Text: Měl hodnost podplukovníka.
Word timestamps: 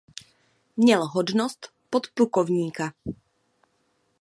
Měl 0.77 1.05
hodnost 1.07 1.67
podplukovníka. 1.89 2.93